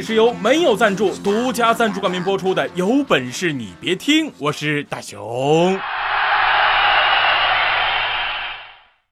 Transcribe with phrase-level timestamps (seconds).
[0.00, 5.78] 是由没有赞助、独家赞助冠名播出的《有本事你别听》，我是大熊。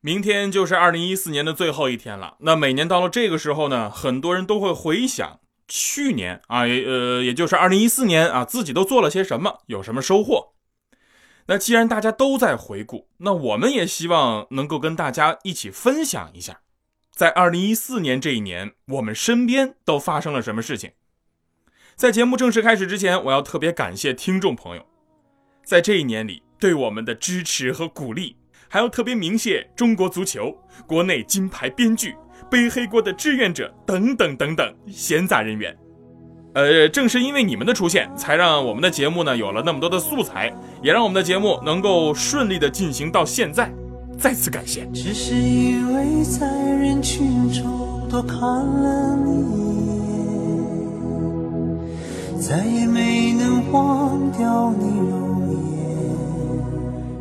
[0.00, 2.36] 明天就是二零一四年的最后一天了。
[2.41, 10.52] 那每年到了这个时候呢，很多人都会回想去年啊，呃，也就是二零一四年啊，自己都做了些什么，有什么收获。
[11.48, 16.61] 那既然大家都在回顾，那我们也希望能够跟大家一起分享一下。
[17.17, 20.91] 在二零一四年这一年，我们身边都发生了什么事情？
[21.95, 24.84] 在节目正式开始之前，我要特别感谢听众朋友，
[25.64, 28.36] 在这一年里对我们的支持和鼓励，
[28.69, 30.55] 还要特别鸣谢中国足球、
[30.86, 32.14] 国内金牌编剧、
[32.50, 35.75] 背黑锅的志愿者等等等等闲杂人员。
[36.53, 43.73] 呃，正是因为你们的出现，才让我们的节目呢有了那么多的素材，也让我们的节目能够顺利的进行到现在。
[44.19, 44.86] 再次感谢。
[44.95, 49.56] 只是因为在人群中多看了你
[52.41, 55.50] 再也没能忘掉你容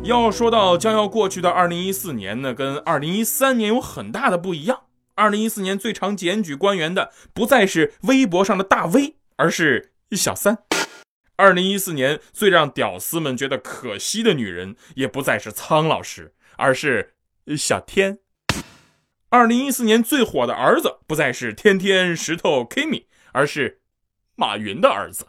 [0.02, 0.08] 颜。
[0.08, 4.80] 要说到将要过去的二零一四年呢，跟二零一三年有很大的不一样。
[5.14, 10.58] 二零一四年最常检举官员的不再是微博上的大 V，而是小三。
[11.36, 16.34] 二零一四年最让屌丝们觉得可惜的女人，也不再是苍老师。
[16.56, 17.14] 而是
[17.56, 18.18] 小天。
[19.28, 23.80] 二零一四年最火的儿子不再是天天石头 Kimi，而是
[24.34, 25.26] 马云的儿子。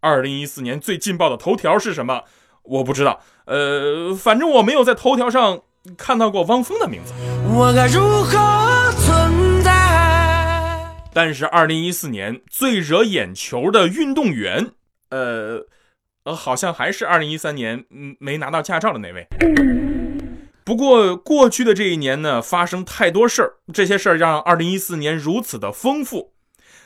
[0.00, 2.22] 二零一四年最劲爆的头条是什么？
[2.62, 3.20] 我不知道。
[3.46, 5.62] 呃，反正我没有在头条上
[5.96, 7.12] 看到过汪峰的名字。
[7.54, 10.96] 我该如何存在？
[11.12, 14.72] 但是二零一四年最惹眼球的运动员，
[15.10, 15.66] 呃。
[16.26, 19.28] 呃，好像还是二零一三年，嗯，没拿到驾照的那位。
[20.64, 26.32] 不过过去的这一年呢，发生太多事儿，这些事儿让二零一四年如此的丰富。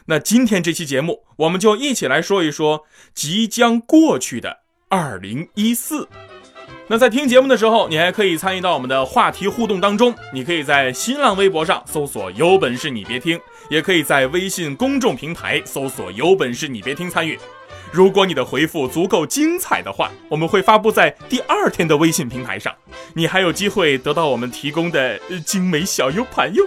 [0.09, 2.83] 那今天这期节目，我们就一起来说一说
[3.15, 4.59] 即将过去的
[4.91, 6.07] 二零一四。
[6.89, 10.15] 那在听节目的时候，你还可以参与到我们的话题互动当中。
[10.35, 13.41] 你可以在新浪微博上搜索“有本事你别听”，
[13.71, 17.39] 也可以在微信公众平台搜索“有本事你别听”参与。
[17.93, 22.73] 如果你的回复足够精彩的话，我们会发布在第二天的微信平台上，
[23.15, 26.65] 你还有机会得到我们提供的精美小 U 盘哟。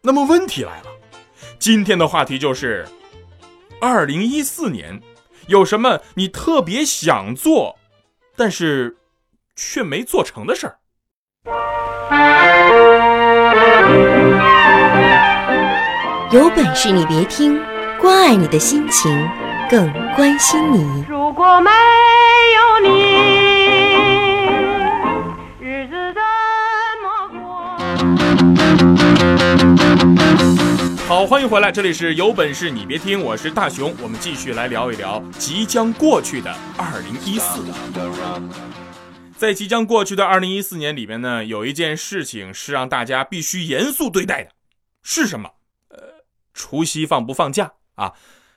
[0.00, 0.86] 那么问题来了，
[1.58, 2.84] 今天的话题就是，
[3.80, 5.00] 二零一四年
[5.46, 7.78] 有什么你特别想做，
[8.36, 8.96] 但是
[9.54, 10.78] 却没做成的事儿？
[16.32, 17.60] 有本事你别听，
[18.00, 19.30] 关爱你的心情。
[19.72, 21.02] 更关心你。
[21.08, 21.70] 如果没
[22.58, 22.90] 有你，
[25.58, 26.20] 日子怎
[27.00, 27.40] 么过？
[31.08, 37.62] 好，欢迎回来，这里是有本事你别听，我是大熊，我们继续来聊一聊即将过去的二零一四。
[39.38, 44.50] 在即将过去的二零一四年里面呢，有一件事情是让大家必须严肃对待的，
[45.02, 45.52] 是什么？
[45.88, 45.98] 呃，
[46.52, 48.12] 除夕放不放假啊？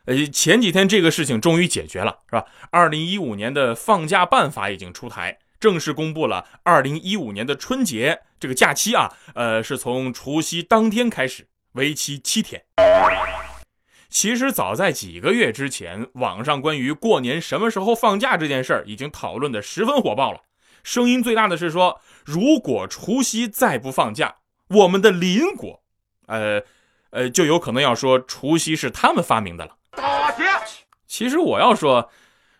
[0.05, 2.45] 呃，前几天这个事情终于解决了，是吧？
[2.69, 6.45] 二零一五年的放假办法已经出台，正式公布了。
[6.63, 12.63] 二零一五年的春节这个假期啊，呃，是从除夕当天开始，为期七天。
[14.07, 20.41] 其实早在几个月之前，网上关于过年什么时候放假这件事儿已经讨论的十分火爆了。
[20.83, 24.35] 声音最大的是说，如果除夕再不放假，
[24.69, 25.81] 我们的邻国，
[26.27, 26.61] 呃，
[27.09, 29.75] 呃，就有可能要说除夕是他们发明的了。
[31.07, 32.11] 其实我要说，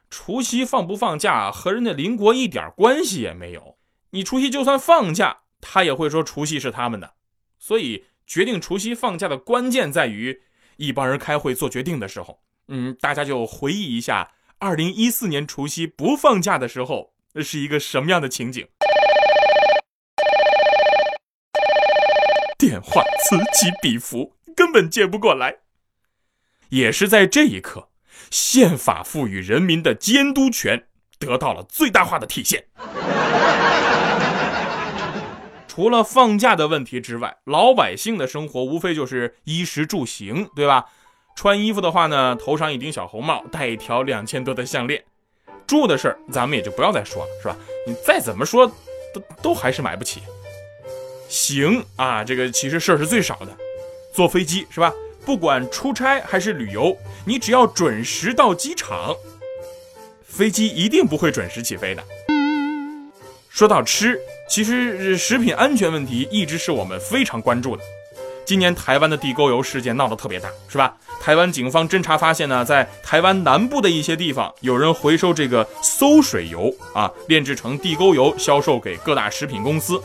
[0.10, 3.77] 除夕放不放假和人家邻国一点关系也没有。
[4.12, 7.16] 你除夕就算放假，他也会说除夕是他们的。
[7.60, 10.44] 所以决定除夕放假的关键在于，
[10.77, 12.39] 一帮人开会做决定的时候，
[12.69, 17.13] 嗯，大家就回忆一下，二零一四年除夕不放假的时候，
[17.44, 18.66] 是一个什么样的情景？
[22.57, 25.65] 电话此起彼伏，根本接不过来。
[26.70, 27.90] 也是在这一刻，
[28.30, 30.88] 宪法赋予人民的监督权
[31.20, 32.66] 得到了最大化的体现。
[35.68, 40.86] 除了放假的问题之外，老百姓的生活无非就是衣食住行，对吧？
[41.36, 45.04] 穿衣服的话呢，头上一顶小红帽，戴一条两千多的项链。
[45.68, 47.58] 住的事儿，咱们也就不要再说了，是吧？
[47.86, 48.66] 你再怎么说，
[49.14, 50.22] 都都还是买不起。
[51.28, 53.48] 行啊，这个其实事儿是最少的。
[54.14, 54.94] 坐飞机是吧？
[55.25, 56.95] 不管出差还是旅游，
[57.25, 59.16] 你只要准时到机场，
[60.24, 62.04] 飞机一定不会准时起飞的。
[63.50, 64.19] 说到吃。
[64.48, 67.81] 其实食品安全问题一直是我们非常关注的。
[68.45, 70.95] 今年台湾的地沟油事件闹得特别大，是吧？
[71.19, 80.00] 台湾警方侦查发现呢，在台湾南部的一些地方，有人回收这个馊水油啊，炼制成地沟油，销售给各大食品公司。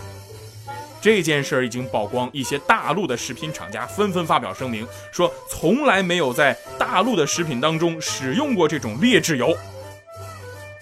[1.00, 9.56] 这件事儿已经曝光，一些大陆的食品厂家纷纷发表声明，说从来没有在大陆的食品当中使用过这种劣质油。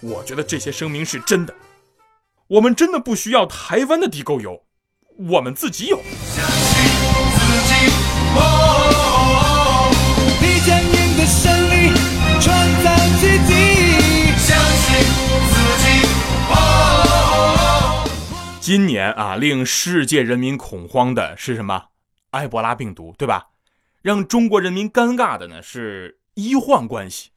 [0.03, 1.55] 我觉得这些声明是真的。
[2.49, 4.63] 我们真的不需要台湾的地沟油，
[5.29, 6.01] 我们自己有。
[18.69, 21.87] 今年啊，令世界人民恐慌的是什么？
[22.33, 23.47] 埃博拉病毒，对吧？
[24.03, 27.31] 让中国人民尴尬的呢是医患关系。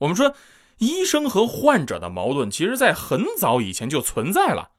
[0.00, 0.34] 我们说。
[0.76, 4.72] 医生和患者的矛盾，其实在很早以前就存在了。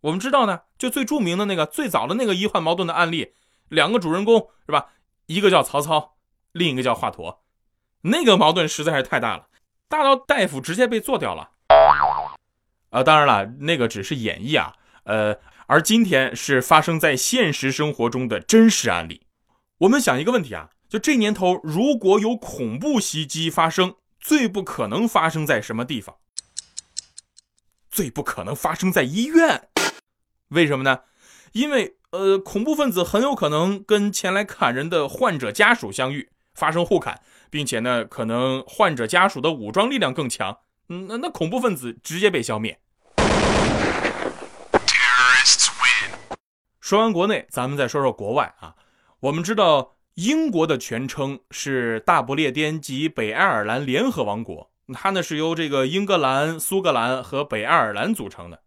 [0.00, 3.32] 我们知道呢，就最著名的那个最早的那个医患矛盾的案例，
[3.68, 4.86] 两个主人公是吧？
[5.26, 6.16] 一个叫曹操，
[6.50, 7.36] 另一个叫华佗。
[8.00, 9.46] 那个矛盾实在是太大了，
[9.88, 11.50] 大到大夫直接被做掉了。
[12.90, 14.74] 啊，当然了，那个只是演绎啊。
[15.06, 15.36] 呃，
[15.66, 19.22] 而今天是发生在现实生活中的真实案例。
[19.78, 23.96] 我们想一个问题啊，就这年头，如果有恐怖袭击发生。
[24.18, 26.16] 最不可能发生在什么地方？
[27.88, 29.68] 最不可能发生在医院，
[30.48, 31.02] 为什么呢？
[31.52, 37.20] 因为呃，恐怖分子很有可能跟前来砍人的患者家属相遇，发生互砍，
[37.50, 40.58] 并且呢，可能患者家属的武装力量更强，
[40.88, 42.80] 嗯，那那恐怖分子直接被消灭。
[46.86, 48.76] 说完国内，咱们再说说国外啊，
[49.18, 49.96] 我们知道。
[50.14, 58.62] 英国的全称是大不列颠及北爱尔兰联合王国，它呢是由这个英格兰、苏格兰和北爱尔兰组成的。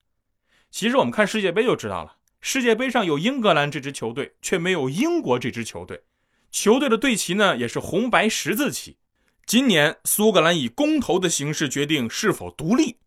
[0.69, 6.03] 其实我们看世界杯就知道了，世界杯上有英格兰这支球队，却没有英国这支球队。
[6.51, 8.97] 球队的队旗呢也是红白十字旗。
[9.45, 12.97] 今年苏格兰以公投的形式决定是否独立，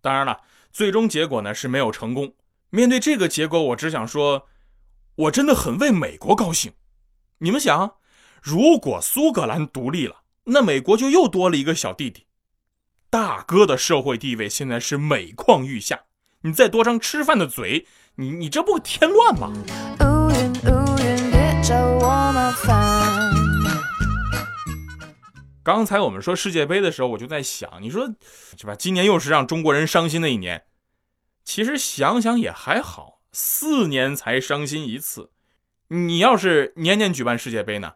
[0.00, 0.38] 当然了，
[0.72, 2.32] 最终结果呢是没有成功。
[2.70, 4.46] 面对这个结果，我只想说。
[5.16, 6.72] 我真的很为美国高兴。
[7.38, 7.96] 你们想，
[8.40, 12.24] 如果苏格兰独立了，那美国就又多了一个小弟弟。
[13.10, 16.04] 大哥的社会地位现在是每况愈下。
[16.42, 19.52] 你再多张吃饭的嘴，你你这不添乱吗？
[25.62, 28.08] 刚才我们说世界杯的时候，我就在想，你说
[28.56, 28.74] 是吧？
[28.74, 30.64] 今年又是让中国人伤心的一年。
[31.52, 33.22] 其实想想也还好。
[33.32, 35.32] 四年才伤心一次，
[35.88, 37.94] 你要是年年举办世界杯呢？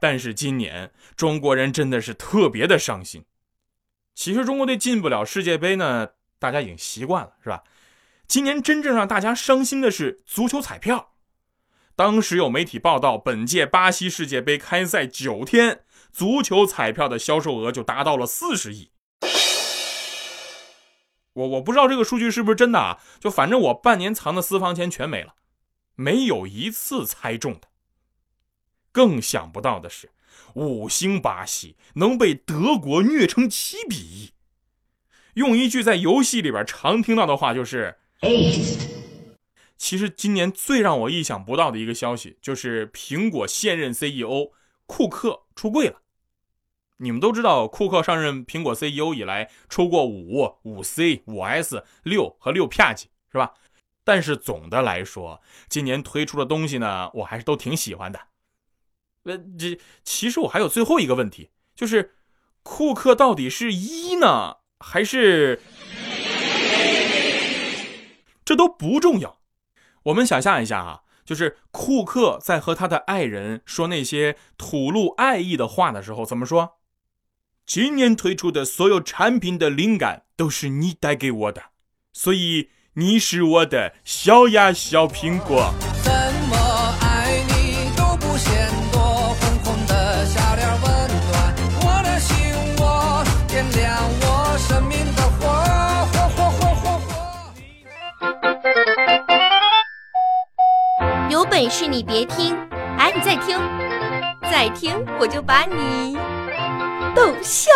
[0.00, 3.26] 但是今年中国人真的是特别的伤心。
[4.14, 7.62] 其实中国队进不了世界杯呢，大家已经习惯了，是吧？
[8.26, 11.12] 今年真正让大家伤心的是足球彩票。
[11.94, 18.92] 当时有媒体报道，本届巴西世界杯开赛九天，足球彩票的销售额就达到了四十亿。
[21.34, 22.98] 我我不知道这个数据是不是真的啊？
[23.20, 25.34] 就反正我半年藏的私房钱全没了，
[25.94, 27.68] 没有一次猜中的。
[28.92, 30.10] 更想不到的是，
[30.54, 34.30] 五星巴西能被德国虐成七比一。
[35.34, 37.96] 用一句在游戏里边常听到的话就是：
[39.76, 44.52] 其实今年最让我意想不到的一个消息，就是苹果现任 CEO
[44.86, 46.00] 库克出柜了。
[47.04, 53.52] 你们都知道，库克上任苹果 CEO 以来，出过五、五 C、五 S、六和六 Plus，是吧？
[54.02, 58.18] 但是总的来说，今年推出的东西呢，我还是都挺喜欢的。
[59.24, 62.14] 呃，这其实我还有最后一个问题，就是
[62.62, 65.60] 库克到底是一呢，还是？
[68.46, 69.40] 这都不重要。
[70.04, 76.78] 我们想象一下啊，就是库克在和他的爱人说那些吐露爱意的话的时候，怎么说？
[77.66, 81.62] 今年推出的所有产品的灵感都是你带给我的，
[82.12, 85.72] 所以你是我的小呀小苹果。
[101.30, 102.54] 有本事你别听，
[102.98, 103.58] 哎，你再听，
[104.42, 106.16] 再听我就把你
[107.24, 107.70] 逗笑。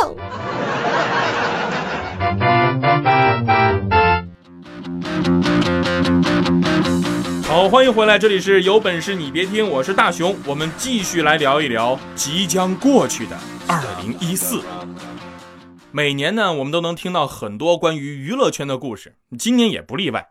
[7.45, 14.63] 好，欢迎回来，这里是有本事你别听，我是大熊，我们继续来聊一聊即将过去的二零一四。
[15.93, 20.29] 每年呢，我们都能听到很多关于娱乐圈的故事，今年也不例外。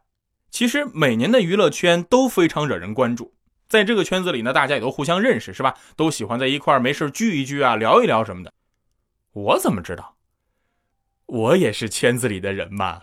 [0.52, 3.34] 其实每年的娱乐圈都非常惹人关注，
[3.68, 5.74] 在这个圈子里呢，大家也都互相认识，是吧？
[5.96, 8.54] 都喜欢在一块儿没事聚一聚啊，聊一聊什么的。
[9.38, 10.16] 我怎么知道？
[11.28, 13.00] 我也是圈子里的人嘛。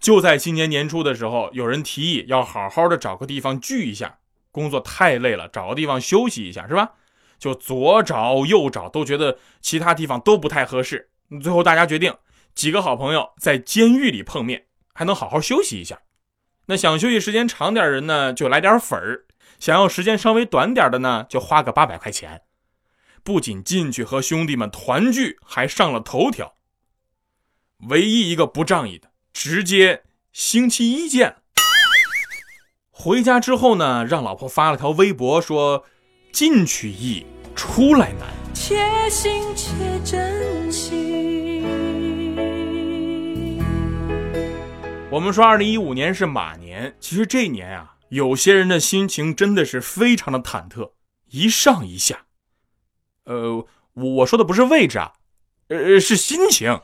[0.00, 4.18] 就在今年年初的时候，有人提议要好好的找个地方聚一下，
[4.50, 6.94] 工作太累了，找个地方休息一下，是吧？
[7.38, 11.10] 就左找右找，都觉得其他地方都不太合适。
[11.40, 12.12] 最后大家决定，
[12.54, 16.00] 几个好朋友在监狱里碰面，还能好好休息一下。
[16.66, 19.26] 那想休息时间长点人呢，就来点粉儿；
[19.60, 22.42] 想要时间稍微短点的呢，就花个八百块钱。
[23.22, 26.56] 不仅进去和兄弟们团聚，还上了头条。
[27.88, 29.10] 唯一一个不仗义的。
[29.32, 31.36] 直接星期一见。
[32.90, 35.86] 回家之后呢，让老婆发了条微博说
[36.32, 37.24] ：“进去易，
[37.54, 39.72] 出来难。”且行且
[40.04, 41.64] 珍惜。
[45.10, 50.92] 我们说，二零一五年是马年，其实这年啊，有些人的心情真的是非常的忐忑，
[51.30, 52.26] 一上一下。
[53.30, 55.12] 呃，我说的不是位置啊，
[55.68, 56.80] 呃，是心情。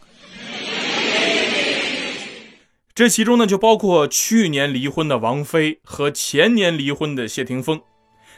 [2.95, 7.81] 这其中呢，就包括去年离婚的王菲和前年离婚的谢霆锋，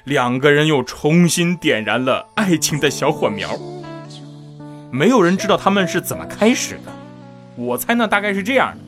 [0.05, 3.51] 两个人又重新点燃了爱情的小火苗。
[4.91, 6.91] 没有人知道他们是怎么开始的，
[7.57, 8.79] 我猜呢大概是这样的：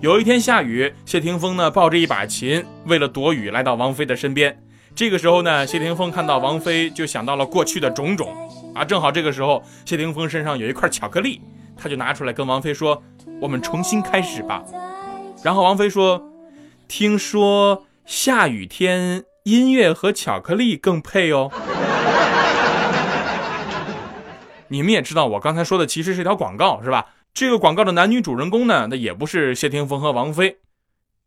[0.00, 4.60] 有一天下雨，谢霆锋呢抱着一把琴，为了躲雨来到王菲的身边。
[4.96, 8.34] 这个时候呢，谢霆锋看到王菲，就想到了过去的种种
[8.76, 8.84] 啊。
[8.84, 11.40] 正好这个时候，谢霆锋身上有一块巧克力，
[11.76, 13.02] 他就拿出来跟王菲说
[13.40, 14.62] ：“我们重新开始吧。”
[15.42, 16.30] 然后王菲说
[16.88, 21.50] ：“听说下雨天音乐和巧克力更配哦。”
[24.68, 27.06] 你们也知道，我刚才说的其实是一条广告，是吧？
[27.32, 30.58] 这个广告的男女主人公呢，那也不是谢霆锋和王菲。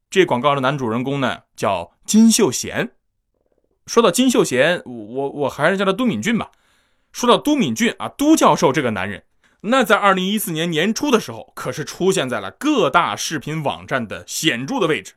[0.09, 2.89] 这广告的男主人公呢，叫金秀贤。
[3.85, 6.49] 说到金秀贤，我我还是叫他都敏俊吧。
[7.11, 9.23] 说到都敏俊啊，都教授这个男人。
[9.61, 15.13] 那在二零一四年年初的时候，可是出现在了各大视频网站的显著的位置，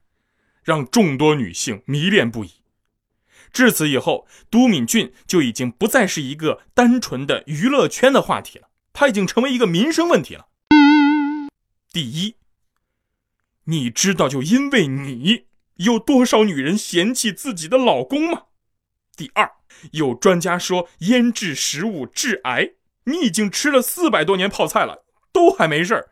[0.65, 2.55] 让众多女性迷恋不已。
[3.53, 10.47] 至此以后，都敏俊就已经不再是一个单纯的娱乐圈的话题了，他已经成为一个民生问题了。
[11.93, 12.37] 第一，
[13.65, 15.45] 你知道就因为你
[15.77, 18.45] 有多少女人嫌弃自己的老公吗？
[19.17, 19.51] 第二，
[19.93, 22.73] 有专家说腌制食物致癌。
[23.05, 26.11] 你已经吃了四百多年泡菜了，都还没事儿，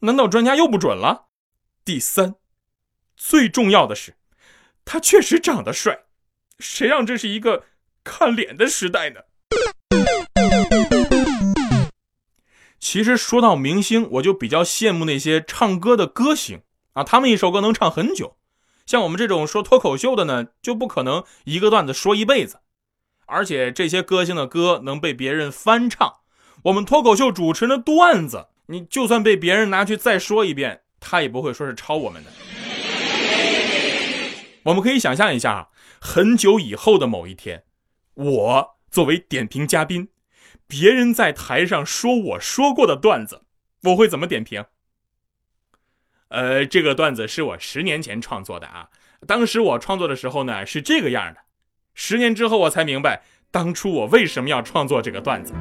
[0.00, 1.28] 难道专家又不准了？
[1.84, 2.34] 第三，
[3.16, 4.16] 最重要的是，
[4.84, 6.04] 他确实长得帅，
[6.58, 7.64] 谁让这是一个
[8.04, 9.20] 看脸的时代呢？
[12.78, 18.37] 其实说到明星，我就比较羡慕那些唱歌的歌星啊，他们一首歌能唱很久，
[18.88, 22.60] 像我们这种说脱口秀的呢，就不可能一个段子说一辈子。
[23.26, 26.20] 而且这些歌星的歌能被别人翻唱，
[26.62, 32.30] 我们脱口秀主持人的段子，你就算被别人拿去再说一遍，他也不会说是抄我们的。
[34.62, 35.68] 我们可以想象一下，
[36.00, 37.64] 很久以后的某一天，
[38.14, 40.08] 我作为点评嘉宾，
[40.66, 43.42] 别人在台上说我说过的段子，
[43.82, 44.64] 我会怎么点评？
[46.28, 48.88] 呃，这个段子是我十年前创作的啊，
[49.26, 51.40] 当时我创作的时候呢是这个样的。
[51.94, 55.52] 十年之后，我才明白当初我为什么要创作这个段子。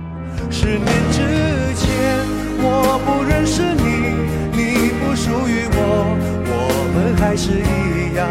[0.52, 2.20] 十年之前，
[2.60, 4.14] 我不认识你，
[4.52, 6.14] 你不属于我，
[6.46, 6.60] 我
[6.94, 8.28] 们还是一样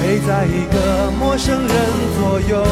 [0.00, 1.74] 陪在一个陌生人
[2.20, 2.62] 左右，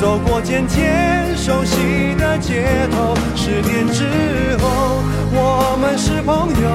[0.00, 3.16] 走过渐渐熟悉的街头。
[3.34, 5.02] 十年之后，
[5.32, 6.68] 我们是朋友，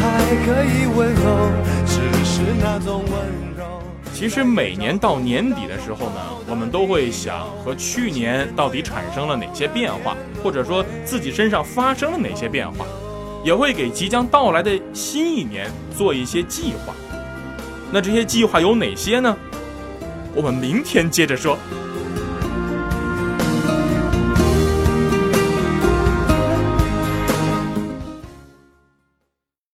[0.00, 0.02] 还
[0.44, 1.50] 可以问候，
[1.86, 3.12] 只是那种温
[3.56, 3.82] 柔。
[4.12, 12.86] 其实每年到年底的时候呢，我们都会想和去年到底产生了哪些变化，或者说自己身上发生了哪些变化，
[13.44, 16.94] 也会给即将到来的新一年做一些计划。
[17.92, 19.36] 那这些计划有哪些呢？
[20.34, 21.58] 我们明天接着说。